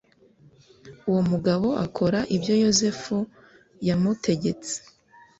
uwo 1.09 1.21
mugabo 1.31 1.67
akora 1.85 2.19
ibyo 2.35 2.53
yosefu 2.63 3.17
yamutegetse 3.87 4.75